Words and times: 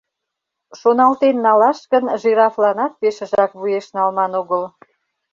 Шоналтен 0.79 1.35
налаш 1.45 1.79
гын, 1.91 2.05
жирафланат 2.21 2.93
пешыжак 2.99 3.51
вуеш 3.59 3.85
налман 3.95 4.31
огыл. 4.41 4.63